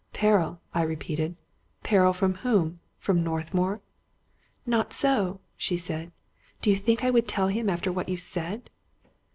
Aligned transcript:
"Peril!" 0.13 0.59
I 0.73 0.81
repeated." 0.81 1.35
Peril 1.83 2.11
from 2.11 2.33
whom? 2.41 2.79
From 2.97 3.23
North 3.23 3.53
mour? 3.53 3.81
""Not 4.65 4.89
so/' 4.93 5.41
she 5.55 5.77
said." 5.77 6.11
Did 6.63 6.71
you 6.71 6.75
think 6.77 7.03
I 7.03 7.11
would 7.11 7.27
tell 7.27 7.49
him 7.49 7.69
after 7.69 7.91
what 7.91 8.09
you 8.09 8.17
said?" 8.17 8.71